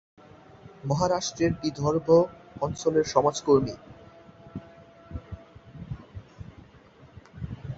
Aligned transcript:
মহারাষ্ট্রের 0.85 1.51
বিদর্ভ 1.61 2.07
অঞ্চলের 2.61 3.05
সমাজকর্মী। 3.05 3.75